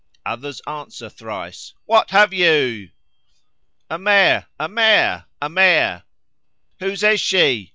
Others 0.25 0.63
answer 0.65 1.09
thrice, 1.09 1.75
"What 1.85 2.09
have 2.09 2.33
you?" 2.33 2.89
"A 3.87 3.99
Mare! 3.99 4.47
a 4.59 4.67
Mare! 4.67 5.25
a 5.39 5.47
Mare!" 5.47 6.05
"Whose 6.79 7.03
is 7.03 7.21
she?" 7.21 7.69